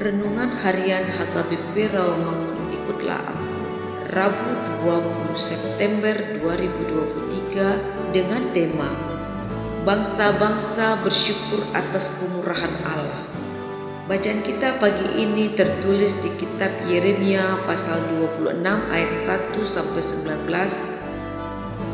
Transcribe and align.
Renungan 0.00 0.48
Harian 0.64 1.04
HKBP 1.04 1.92
Rawamangun 1.92 2.72
Ikutlah 2.72 3.20
Aku. 3.20 3.52
Rabu 4.16 4.80
20 4.80 5.36
September 5.36 6.16
2023 6.40 8.16
dengan 8.16 8.48
tema 8.56 8.88
Bangsa-bangsa 9.84 11.04
bersyukur 11.04 11.68
atas 11.76 12.16
kemurahan 12.16 12.72
Allah. 12.88 13.28
Bacaan 14.08 14.40
kita 14.40 14.80
pagi 14.80 15.04
ini 15.20 15.52
tertulis 15.52 16.16
di 16.24 16.32
kitab 16.32 16.72
Yeremia 16.88 17.60
pasal 17.68 18.00
26 18.40 18.56
ayat 18.64 19.12
1 19.20 19.52
sampai 19.68 20.00
19 20.00 20.48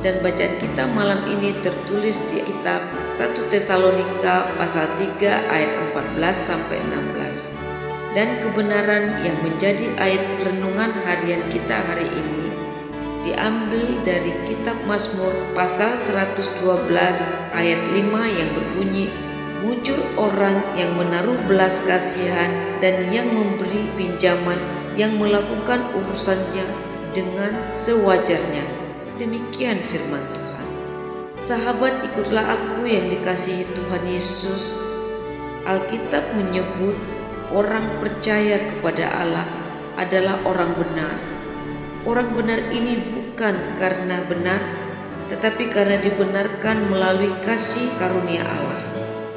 dan 0.07 0.23
bacaan 0.23 0.55
kita 0.63 0.87
malam 0.95 1.27
ini 1.27 1.59
tertulis 1.59 2.23
di 2.31 2.39
kitab 2.39 2.87
1 3.19 3.51
Tesalonika 3.51 4.47
pasal 4.55 4.87
3 4.95 5.27
ayat 5.27 5.91
14 5.91 6.47
sampai 6.47 6.79
16. 6.87 7.76
Dan 8.17 8.41
kebenaran 8.41 9.21
yang 9.21 9.37
menjadi 9.45 9.93
ayat 10.01 10.25
renungan 10.41 10.89
harian 11.05 11.45
kita 11.53 11.85
hari 11.85 12.09
ini 12.09 12.49
diambil 13.29 13.93
dari 14.09 14.33
kitab 14.49 14.81
Mazmur 14.89 15.37
pasal 15.53 16.01
112 16.09 16.65
ayat 17.53 17.81
5 17.93 18.39
yang 18.41 18.51
berbunyi 18.57 19.13
Mujur 19.61 19.99
orang 20.17 20.63
yang 20.79 20.97
menaruh 20.97 21.37
belas 21.45 21.83
kasihan 21.85 22.81
dan 22.81 23.13
yang 23.13 23.29
memberi 23.29 23.85
pinjaman 23.99 24.57
yang 24.97 25.21
melakukan 25.21 25.85
urusannya 25.93 26.65
dengan 27.13 27.53
sewajarnya 27.69 28.87
Demikian 29.17 29.81
firman 29.81 30.25
Tuhan. 30.33 30.67
Sahabat 31.33 32.05
ikutlah 32.05 32.53
aku 32.53 32.85
yang 32.85 33.09
dikasihi 33.09 33.65
Tuhan 33.73 34.05
Yesus. 34.05 34.77
Alkitab 35.65 36.37
menyebut 36.37 37.16
orang 37.53 38.03
percaya 38.03 38.59
kepada 38.59 39.07
Allah 39.11 39.47
adalah 39.99 40.41
orang 40.47 40.73
benar. 40.75 41.17
Orang 42.07 42.39
benar 42.39 42.71
ini 42.71 43.03
bukan 43.11 43.55
karena 43.83 44.23
benar, 44.31 44.63
tetapi 45.31 45.75
karena 45.75 45.99
dibenarkan 45.99 46.87
melalui 46.87 47.35
kasih 47.43 47.91
karunia 47.99 48.47
Allah. 48.47 48.83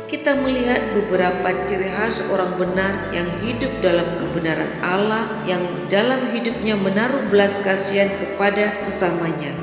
Kita 0.09 0.37
melihat 0.37 0.93
beberapa 0.97 1.69
ciri 1.69 1.89
khas 1.89 2.25
orang 2.33 2.57
benar 2.57 3.13
yang 3.13 3.29
hidup 3.45 3.69
dalam 3.81 4.17
kebenaran 4.17 4.69
Allah, 4.81 5.29
yang 5.45 5.61
dalam 5.89 6.33
hidupnya 6.33 6.77
menaruh 6.77 7.29
belas 7.29 7.57
kasihan 7.61 8.09
kepada 8.17 8.77
sesamanya 8.81 9.53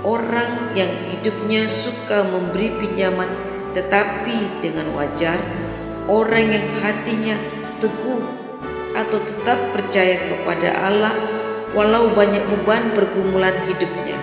orang 0.00 0.72
yang 0.72 0.88
hidupnya 1.12 1.68
suka 1.68 2.24
memberi 2.24 2.72
pinjaman 2.80 3.28
tetapi 3.76 4.58
dengan 4.64 4.90
wajar, 4.98 5.38
orang 6.10 6.50
yang 6.50 6.66
hatinya 6.82 7.36
teguh 7.80 8.22
atau 8.94 9.18
tetap 9.24 9.58
percaya 9.72 10.20
kepada 10.28 10.68
Allah 10.84 11.16
walau 11.72 12.12
banyak 12.12 12.42
beban 12.46 12.92
pergumulan 12.92 13.54
hidupnya. 13.66 14.18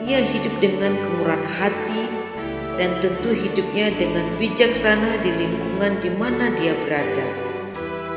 Ia 0.00 0.24
hidup 0.24 0.54
dengan 0.62 0.96
kemurahan 0.96 1.44
hati 1.44 2.02
dan 2.80 2.96
tentu 3.04 3.36
hidupnya 3.36 3.92
dengan 3.92 4.24
bijaksana 4.40 5.20
di 5.20 5.30
lingkungan 5.36 6.00
di 6.00 6.10
mana 6.16 6.48
dia 6.56 6.72
berada. 6.86 7.49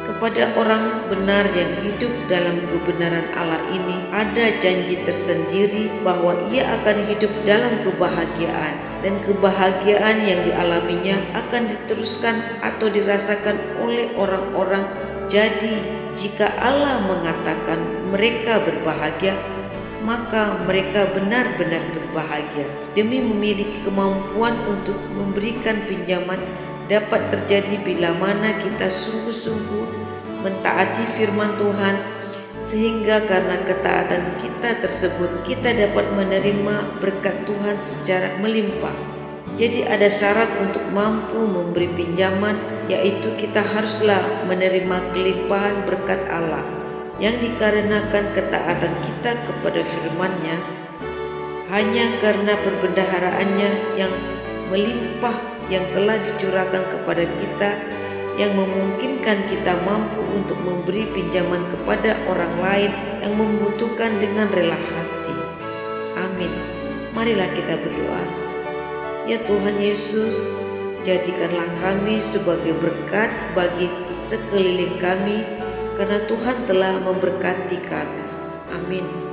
Kepada 0.03 0.51
orang 0.59 1.07
benar 1.07 1.47
yang 1.55 1.79
hidup 1.79 2.11
dalam 2.27 2.59
kebenaran 2.67 3.23
Allah 3.39 3.63
ini 3.71 4.03
ada 4.11 4.51
janji 4.59 4.99
tersendiri 4.99 5.87
bahwa 6.03 6.35
ia 6.51 6.75
akan 6.75 7.07
hidup 7.07 7.31
dalam 7.47 7.79
kebahagiaan 7.87 8.75
dan 8.99 9.23
kebahagiaan 9.23 10.27
yang 10.27 10.43
dialaminya 10.43 11.23
akan 11.39 11.71
diteruskan 11.71 12.35
atau 12.59 12.91
dirasakan 12.91 13.55
oleh 13.79 14.11
orang-orang. 14.19 14.83
Jadi, 15.31 15.79
jika 16.19 16.51
Allah 16.59 16.99
mengatakan 17.07 17.79
mereka 18.11 18.59
berbahagia, 18.59 19.39
maka 20.03 20.59
mereka 20.67 21.07
benar-benar 21.15 21.79
berbahagia 21.95 22.67
demi 22.91 23.23
memiliki 23.23 23.79
kemampuan 23.87 24.51
untuk 24.67 24.99
memberikan 25.15 25.79
pinjaman 25.87 26.43
dapat 26.91 27.31
terjadi 27.31 27.79
bila 27.83 28.11
mana 28.19 28.59
kita 28.59 28.91
sungguh-sungguh 28.91 29.87
mentaati 30.43 31.07
firman 31.07 31.55
Tuhan 31.55 31.95
sehingga 32.67 33.23
karena 33.29 33.59
ketaatan 33.63 34.39
kita 34.41 34.81
tersebut 34.83 35.45
kita 35.47 35.71
dapat 35.71 36.09
menerima 36.15 36.99
berkat 36.99 37.45
Tuhan 37.47 37.77
secara 37.79 38.35
melimpah. 38.41 38.95
Jadi 39.53 39.85
ada 39.85 40.09
syarat 40.09 40.49
untuk 40.57 40.81
mampu 40.89 41.45
memberi 41.45 41.85
pinjaman 41.93 42.57
yaitu 42.89 43.29
kita 43.37 43.61
haruslah 43.61 44.19
menerima 44.49 45.13
kelimpahan 45.13 45.85
berkat 45.85 46.25
Allah 46.25 46.65
yang 47.21 47.37
dikarenakan 47.37 48.33
ketaatan 48.33 48.93
kita 49.05 49.37
kepada 49.45 49.81
firman-Nya 49.85 50.57
hanya 51.69 52.05
karena 52.17 52.57
perbendaharaannya 52.57 53.71
yang 53.93 54.13
melimpah 54.73 55.52
yang 55.71 55.83
telah 55.95 56.19
dicurahkan 56.19 56.83
kepada 56.91 57.23
kita 57.23 57.71
yang 58.33 58.57
memungkinkan 58.57 59.45
kita 59.45 59.77
mampu 59.85 60.25
untuk 60.33 60.57
memberi 60.57 61.05
pinjaman 61.13 61.69
kepada 61.69 62.17
orang 62.25 62.53
lain 62.57 62.91
yang 63.21 63.33
membutuhkan 63.37 64.09
dengan 64.17 64.49
rela 64.49 64.77
hati. 64.77 65.35
Amin. 66.17 66.49
Marilah 67.13 67.45
kita 67.53 67.77
berdoa. 67.77 68.23
Ya 69.29 69.37
Tuhan 69.45 69.77
Yesus, 69.77 70.49
jadikanlah 71.05 71.69
kami 71.77 72.17
sebagai 72.17 72.73
berkat 72.81 73.29
bagi 73.53 73.87
sekeliling 74.17 74.97
kami 74.97 75.45
karena 75.93 76.25
Tuhan 76.25 76.65
telah 76.65 76.97
memberkati 77.05 77.77
kami. 77.85 78.23
Amin. 78.73 79.32